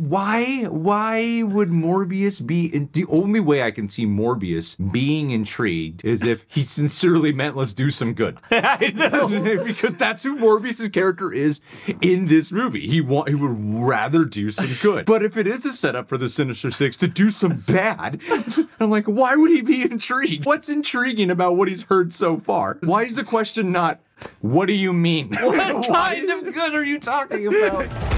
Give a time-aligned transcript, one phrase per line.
[0.00, 6.04] why why would Morbius be in, the only way I can see Morbius being intrigued
[6.04, 8.38] is if he sincerely meant let's do some good.
[8.50, 9.28] I know.
[9.64, 11.60] because that's who Morbius's character is
[12.00, 12.86] in this movie.
[12.88, 15.06] He want he would rather do some good.
[15.06, 18.20] But if it is a setup for the Sinister Six to do some bad,
[18.80, 20.46] I'm like, why would he be intrigued?
[20.46, 22.78] What's intriguing about what he's heard so far?
[22.82, 24.00] Why is the question not
[24.40, 25.28] what do you mean?
[25.30, 28.17] What kind of good are you talking about?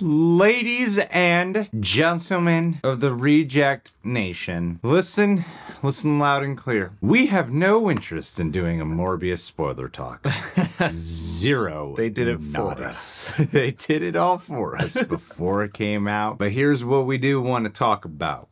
[0.00, 5.44] Ladies and gentlemen of the Reject Nation, listen,
[5.82, 6.92] listen loud and clear.
[7.00, 10.24] We have no interest in doing a Morbius spoiler talk.
[10.92, 11.96] Zero.
[11.96, 13.32] They did it for us.
[13.50, 16.38] they did it all for us before it came out.
[16.38, 18.48] But here's what we do want to talk about.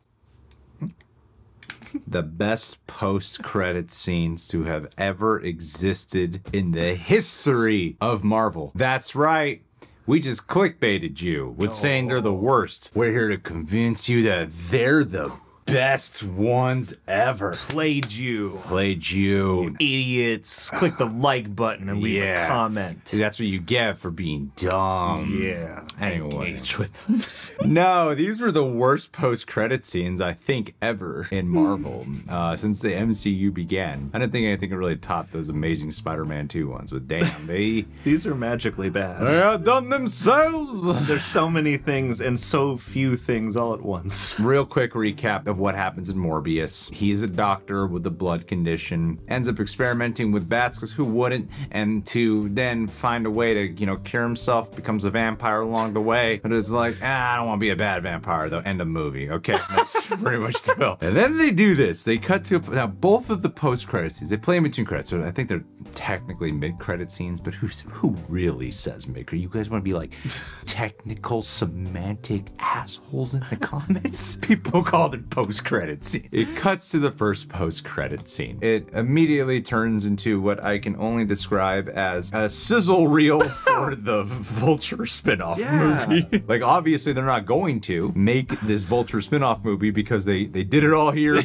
[2.05, 8.73] The best post credit scenes to have ever existed in the history of Marvel.
[8.75, 9.61] That's right.
[10.07, 12.91] We just clickbaited you with saying they're the worst.
[12.95, 15.33] We're here to convince you that they're the
[15.67, 17.51] best ones ever.
[17.51, 18.59] Played you.
[18.63, 19.75] Played you.
[19.79, 20.69] Idiots.
[20.71, 22.45] Click the like button and leave Yeah.
[22.45, 23.05] a comment.
[23.13, 25.39] That's what you get for being dumb.
[25.43, 25.81] Yeah.
[25.99, 26.51] Anyway.
[26.51, 27.51] Engage with us.
[27.65, 32.89] No, these were the worst post-credit scenes I think ever in Marvel uh, since the
[32.89, 34.09] MCU began.
[34.13, 37.85] I didn't think anything could really top those amazing Spider-Man 2 ones, but damn, they
[38.05, 39.21] These are magically bad.
[39.25, 41.07] they outdone themselves.
[41.07, 44.39] There's so many things and so few things all at once.
[44.39, 46.93] Real quick recap of what happens in Morbius.
[46.93, 51.49] He's a doctor with a blood condition, ends up experimenting with bats because who wouldn't?
[51.71, 55.93] And to then find a way to, you know, cure himself, becomes a vampire along
[55.93, 56.39] the way.
[56.41, 58.59] But it's like, ah, I don't want to be a bad vampire though.
[58.59, 59.29] End of movie.
[59.29, 60.97] Okay, that's pretty much the film.
[61.01, 62.03] And then they do this.
[62.03, 64.19] They cut to now both of the post credits.
[64.19, 65.63] They play in between credits, so I think they're
[65.97, 67.41] technically mid credit scenes.
[67.41, 69.25] But who's who really says mid?
[69.27, 69.41] Credit?
[69.41, 70.13] You guys want to be like
[70.65, 74.35] technical semantic assholes in the comments?
[74.41, 76.29] People call it post credit scene.
[76.31, 78.59] It cuts to the first post credit scene.
[78.61, 84.23] It immediately turns into what I can only describe as a sizzle reel for the
[84.23, 86.05] Vulture spin-off Yeah.
[86.07, 86.43] movie.
[86.47, 90.83] like obviously they're not going to make this Vulture spin-off movie because they they did
[90.83, 91.37] it all here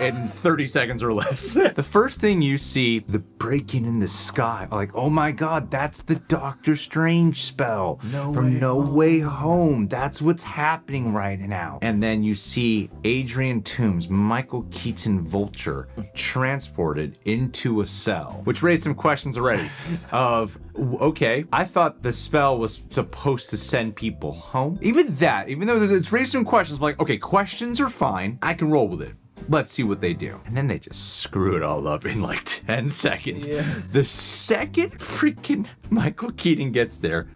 [0.00, 1.52] in 30 seconds or less.
[1.54, 6.02] the first thing you see, the breaking in the sky, like, oh my god, that's
[6.02, 9.86] the Doctor Strange spell No from Way No Way Home.
[9.88, 11.78] That's what's happening right now.
[11.82, 18.82] And then you see Adrian Toomes, Michael Keaton Vulture, transported into a cell, which raised
[18.82, 19.70] some questions already
[20.12, 24.78] of, okay, I thought the spell was supposed to send people home.
[24.82, 28.38] Even that, even though it's raised some questions, I'm like, okay, questions are fine.
[28.42, 29.14] I can roll with it.
[29.50, 30.40] Let's see what they do.
[30.46, 33.48] And then they just screw it all up in like 10 seconds.
[33.48, 33.80] Yeah.
[33.90, 37.26] The second freaking Michael Keaton gets there,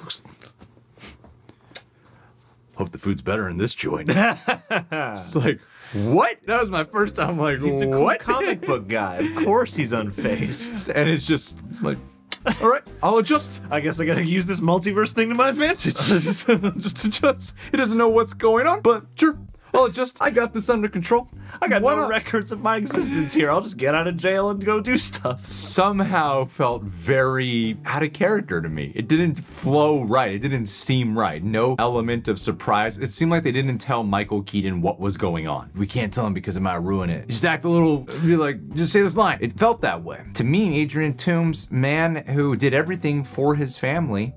[0.00, 0.22] looks.
[2.74, 4.10] Hope the food's better in this joint.
[4.10, 5.60] it's like,
[5.94, 6.38] what?
[6.46, 7.38] That was my first time.
[7.38, 8.18] Like, He's a cool what?
[8.18, 9.18] comic book guy.
[9.18, 10.88] Of course he's unfazed.
[10.94, 11.96] and it's just like,
[12.60, 13.62] all right, I'll adjust.
[13.70, 15.94] I guess I gotta use this multiverse thing to my advantage.
[15.94, 17.54] just, just adjust.
[17.70, 19.38] He doesn't know what's going on, but sure,
[19.74, 20.18] Oh, I'll adjust.
[20.20, 21.28] I got this under control.
[21.60, 22.10] I got Why no not?
[22.10, 23.50] records of my existence here.
[23.50, 25.46] I'll just get out of jail and go do stuff.
[25.46, 28.92] somehow felt very out of character to me.
[28.94, 30.32] It didn't flow right.
[30.32, 31.42] It didn't seem right.
[31.42, 32.98] No element of surprise.
[32.98, 35.70] It seemed like they didn't tell Michael Keaton what was going on.
[35.74, 37.28] We can't tell him because it might ruin it.
[37.28, 39.38] Just act a little, be like, just say this line.
[39.40, 40.22] It felt that way.
[40.34, 44.34] To me, Adrian Toomes, man who did everything for his family,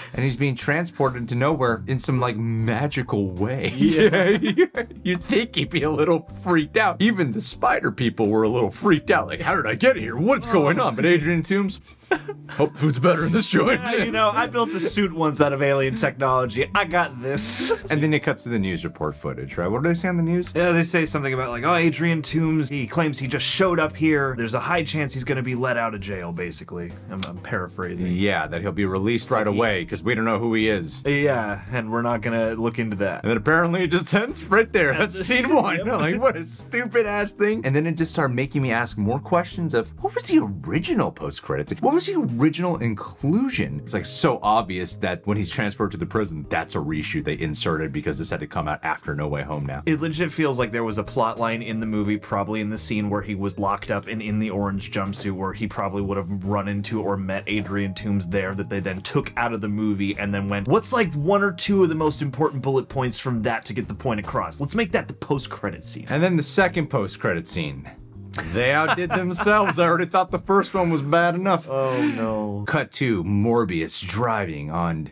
[0.12, 3.68] and he's being transported to nowhere in some like magical way.
[3.76, 4.28] Yeah.
[5.02, 7.00] You'd think he'd be a little freaked out.
[7.00, 9.26] Even the spider people were a little freaked out.
[9.26, 10.16] Like, how did I get here?
[10.16, 10.52] What's oh.
[10.52, 10.96] going on?
[10.96, 11.80] But Adrian Toomes,
[12.50, 13.80] hope food's better in this joint.
[13.82, 16.70] Yeah, you know, I built a suit once out of alien technology.
[16.74, 17.70] I got this.
[17.90, 19.66] and then it cuts to the news report footage, right?
[19.68, 20.52] What did they say on the news?
[20.54, 22.70] Yeah, they say something about like, oh, Adrian Toomes.
[22.70, 24.34] He claims he just showed up here.
[24.36, 26.32] There's a high chance he's gonna be let out of jail.
[26.32, 28.06] Basically, I'm, I'm paraphrasing.
[28.08, 30.68] Yeah, that he'll be released right like he- away because we don't know who he
[30.68, 31.02] is.
[31.06, 33.22] Yeah, and we're not gonna look into that.
[33.24, 34.92] And then apparently it just ends right there.
[34.94, 35.78] That's That's- scene one.
[35.78, 35.86] Yep.
[35.86, 37.64] Like, what a stupid ass thing.
[37.64, 41.10] And then it just started making me ask more questions of what was the original
[41.10, 41.72] post credits?
[41.80, 43.80] What was the original inclusion?
[43.80, 47.38] It's like so obvious that when he's transported to the prison, that's a reshoot they
[47.38, 49.82] inserted because this had to come out after No Way Home now.
[49.86, 52.78] It legit feels like there was a plot line in the movie, probably in the
[52.78, 56.16] scene where he was locked up and in the orange jumpsuit, where he probably would
[56.16, 59.68] have run into or met Adrian Toomes there, that they then took out of the
[59.68, 63.18] movie and then went, What's like one or two of the most important bullet points
[63.18, 64.60] from that to get the point across?
[64.60, 66.06] Let's make that the post credit scene.
[66.08, 67.90] And then the second post credit scene.
[68.52, 69.78] They outdid themselves.
[69.78, 71.68] I already thought the first one was bad enough.
[71.68, 72.64] Oh no.
[72.66, 75.10] Cut to Morbius driving on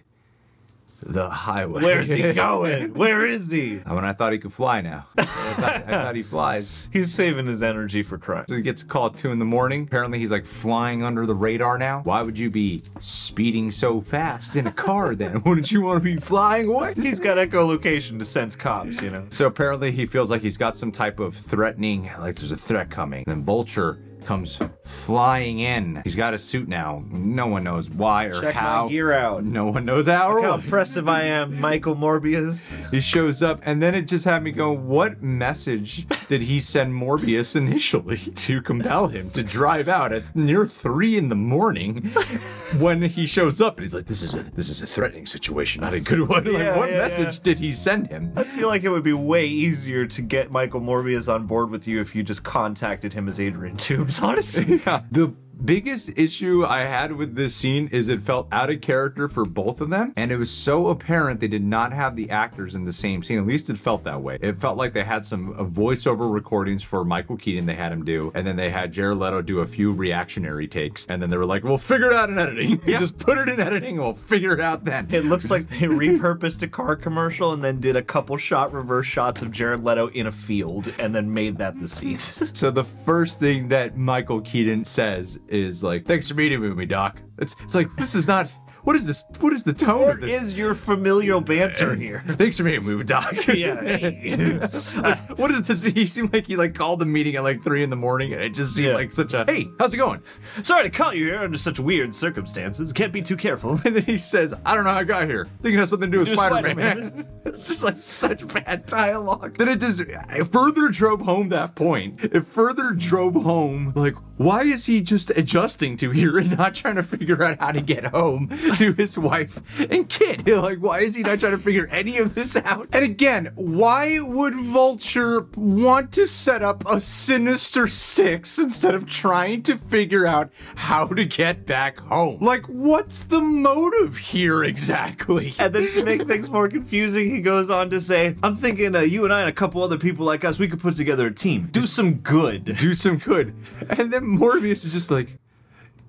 [1.03, 1.83] the highway.
[1.83, 2.95] Where's he going?
[2.95, 3.79] Where is he?
[3.79, 5.07] Uh, I mean, I thought he could fly now.
[5.17, 6.77] I thought, I thought he flies.
[6.93, 8.45] He's saving his energy for crime.
[8.49, 9.85] So he gets called two in the morning.
[9.85, 12.01] Apparently he's like flying under the radar now.
[12.05, 15.43] Why would you be speeding so fast in a car then?
[15.43, 16.95] Wouldn't you want to be flying away?
[16.95, 19.27] He's got echolocation to sense cops, you know.
[19.31, 22.91] So apparently he feels like he's got some type of threatening, like there's a threat
[22.91, 23.25] coming.
[23.27, 24.59] Then Vulture comes
[24.91, 26.01] flying in.
[26.05, 27.05] He's got a suit now.
[27.11, 28.85] No one knows why or Check how.
[28.85, 29.45] my gear out.
[29.45, 32.71] No one knows how or How impressive I am, Michael Morbius.
[32.91, 36.93] He shows up, and then it just had me go, what message did he send
[36.93, 42.03] Morbius initially to compel him to drive out at near three in the morning
[42.79, 45.83] when he shows up and he's like, This is a this is a threatening situation,
[45.83, 46.45] not a good one.
[46.45, 47.43] Like, what yeah, message yeah.
[47.43, 48.33] did he send him?
[48.35, 51.87] I feel like it would be way easier to get Michael Morbius on board with
[51.87, 54.80] you if you just contacted him as Adrian Toomes, honestly.
[54.87, 55.03] Yeah.
[55.11, 55.35] The
[55.65, 59.81] biggest issue I had with this scene is it felt out of character for both
[59.81, 62.93] of them, and it was so apparent they did not have the actors in the
[62.93, 63.39] same scene.
[63.39, 64.39] At least it felt that way.
[64.41, 68.33] It felt like they had some voiceover recordings for Michael Keaton they had him do,
[68.35, 71.47] and then they had Jared Leto do a few reactionary takes, and then they were
[71.47, 72.81] like, "We'll figure it out in editing.
[72.87, 75.87] Just put it in editing, and we'll figure it out then." It looks like they
[75.87, 80.09] repurposed a car commercial and then did a couple shot reverse shots of Jared Leto
[80.11, 82.19] in a field and then made that the scene.
[82.53, 86.87] So the first thing that Michael Keaton says is like, "Thanks for meeting with me,
[86.87, 88.51] Doc." It's it's like this is not.
[88.83, 89.25] What is this?
[89.41, 90.43] What is the tone Where of this?
[90.43, 92.25] is your familial banter uh, here?
[92.27, 93.35] Thanks for meeting with me, Doc.
[93.49, 95.17] Yeah.
[95.37, 95.85] what is this?
[95.85, 98.41] He seemed like he like called the meeting at like three in the morning, and
[98.41, 98.95] it just seemed Yeah.
[98.95, 100.23] like such a hey, how's it going?
[100.63, 102.91] Sorry to call you here under such weird circumstances.
[102.95, 103.79] Can't be too careful.
[103.85, 105.47] And then he says, I don't know how I got here.
[105.63, 107.03] think it has something to do with Spider Man.
[107.03, 107.29] Spider-Man.
[107.45, 109.59] it's just like such bad dialogue.
[109.59, 112.25] Then it just it further drove home that point.
[112.25, 116.95] It further drove home like why is he just adjusting to here and not trying
[116.95, 118.49] to figure out how to get home
[118.79, 119.61] to his wife
[119.91, 120.49] and kid?
[120.61, 122.89] Like why is he not trying to figure any of this out?
[122.93, 129.63] And again, why would Vulture want to set up a Sinister Six instead of trying
[129.65, 132.43] to figure out how to get back home?
[132.43, 135.55] Like what's the motive here exactly?
[135.59, 139.01] And then to make things more confusing, he goes on to say, I'm thinking uh,
[139.01, 141.35] you and I and a couple other people like us, we could put together a
[141.35, 141.69] team.
[141.71, 142.65] Do some good.
[142.77, 143.55] do some good.
[143.91, 145.39] And then Morbius is just like,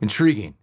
[0.01, 0.55] intriguing.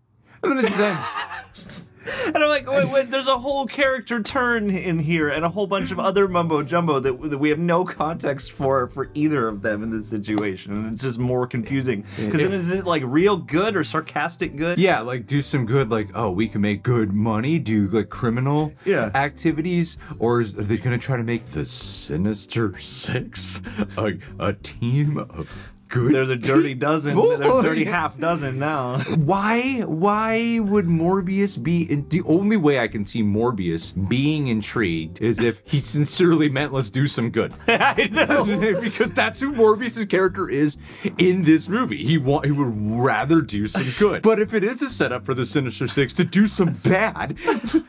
[0.43, 1.85] And then it just ends.
[2.25, 5.67] And I'm like, wait, wait, there's a whole character turn in here and a whole
[5.67, 9.61] bunch of other mumbo jumbo that, that we have no context for for either of
[9.61, 10.73] them in this situation.
[10.73, 12.05] And it's just more confusing.
[12.17, 14.79] Because then is it like real good or sarcastic good?
[14.79, 18.73] yeah, like do some good, like, oh, we can make good money, do like criminal
[18.87, 19.11] Yeah.
[19.15, 23.61] activities, or is, are they gonna try to make the Sinister Six
[23.99, 25.53] a, a team of
[25.89, 27.15] good There's a dirty dozen.
[27.15, 27.37] Boy.
[27.37, 28.99] There's a dirty half dozen now.
[29.17, 29.81] Why?
[29.81, 31.85] Why would Morbius be?
[31.87, 36.91] The only way I can see Morbius being intrigued is if he sincerely meant, "Let's
[36.91, 38.45] do some good." I know.
[38.81, 40.77] because that's who Morbius's character is
[41.19, 42.05] in this movie.
[42.05, 44.23] He want he would rather do some good.
[44.23, 47.37] But if it is a setup for the Sinister Six to do some bad,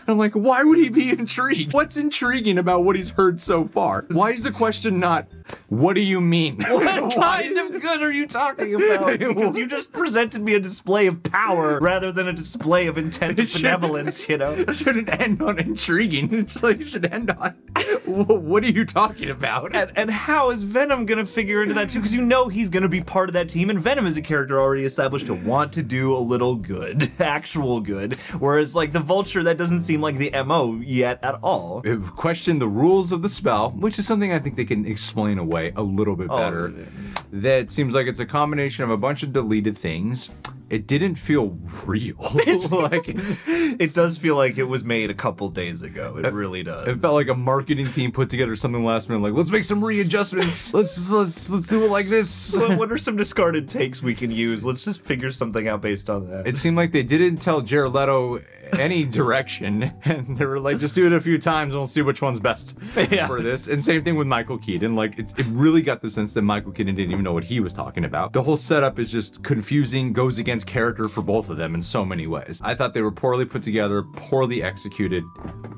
[0.07, 1.73] I'm like, why would he be intrigued?
[1.73, 4.05] What's intriguing about what he's heard so far?
[4.09, 5.27] Why is the question not,
[5.67, 6.57] what do you mean?
[6.57, 9.19] What kind of good are you talking about?
[9.19, 13.39] Because you just presented me a display of power rather than a display of intent
[13.39, 14.51] and benevolence, you know?
[14.51, 16.33] It shouldn't end on intriguing.
[16.39, 17.55] It's like it should end on,
[18.05, 19.75] what are you talking about?
[19.75, 21.99] And, and how is Venom gonna figure into that too?
[21.99, 24.59] Because you know he's gonna be part of that team, and Venom is a character
[24.59, 28.15] already established to want to do a little good, actual good.
[28.39, 31.81] Whereas like the Vulture, that doesn't seem like the MO yet at all.
[31.85, 35.37] Uh, question the rules of the spell, which is something I think they can explain
[35.37, 36.73] away a little bit better.
[36.75, 36.85] yeah.
[37.31, 40.29] That seems like it's a combination of a bunch of deleted things.
[40.69, 42.17] It didn't feel real.
[42.71, 46.17] like It does feel like it was made a couple days ago.
[46.21, 46.89] It really does.
[46.89, 49.23] it felt like a marketing team put together something last minute.
[49.23, 50.73] Like, let's make some readjustments.
[50.73, 52.53] let's let's let's do it like this.
[52.57, 54.65] what, what are some discarded takes we can use?
[54.65, 56.47] Let's just figure something out based on that.
[56.47, 58.39] It seemed like they didn't tell Jared Leto
[58.73, 62.01] any direction, and they were like, just do it a few times and we'll see
[62.01, 63.27] which one's best Yeah.
[63.27, 63.67] for this.
[63.67, 64.95] And same thing with Michael Keaton.
[64.95, 67.59] Like, it's, it really got the sense that Michael Keaton didn't even know what he
[67.59, 68.33] was talking about.
[68.33, 72.03] The whole setup is just confusing, goes against character for both of them in so
[72.05, 72.61] many ways.
[72.63, 75.23] I thought they were poorly put together, poorly executed,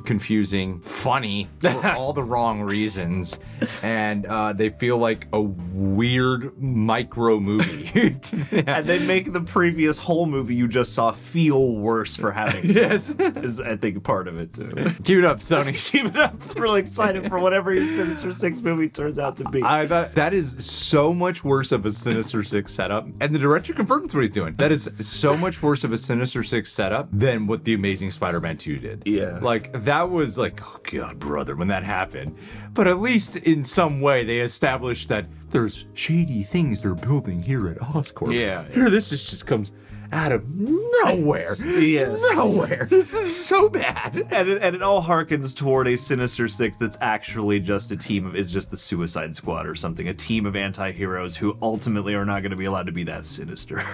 [0.06, 3.40] confusing, funny for all the wrong reasons,
[3.84, 7.90] and uh, they feel like a weird micro movie.
[8.52, 13.10] and they make the previous whole movie you just saw feel worse for having Yes.
[13.20, 14.72] is I think part of it too.
[15.04, 15.74] Keep it up, Sony.
[15.92, 16.56] Keep it up.
[16.56, 19.64] Really excited for whatever your Sinister Six movie turns out to be.
[19.64, 23.74] I thought that is so much worse of a Sinister Six setup, and the director
[23.74, 24.56] confirms what he's doing.
[24.56, 28.58] That is so much worse of a Sinister Six setup than what the Amazing Spider-Man
[28.58, 29.04] Two did.
[29.06, 29.40] Yeah.
[29.42, 32.36] like that was like, oh god, brother, when that happened.
[32.74, 37.68] But at least in some way they established that there's shady things they're building here
[37.68, 38.34] at Oscorp.
[38.34, 38.64] Yeah.
[38.70, 39.72] here this is just comes
[40.12, 41.56] out of nowhere.
[41.82, 42.22] Yes.
[42.34, 42.88] nowhere.
[42.90, 44.28] This is so bad.
[44.32, 48.26] and it, and it all harkens toward a Sinister Six that's actually just a team
[48.26, 52.26] of is just the Suicide Squad or something, a team of anti-heroes who ultimately are
[52.26, 53.82] not going to be allowed to be that sinister.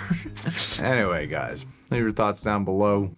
[0.81, 3.15] Anyway, guys, leave your thoughts down below.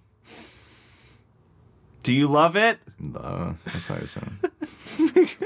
[2.03, 2.79] Do you love it?
[3.15, 5.39] Uh, that's how you sound.